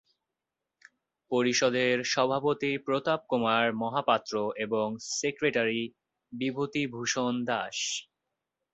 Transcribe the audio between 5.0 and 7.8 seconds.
Secretary Bibhutibhushan Das.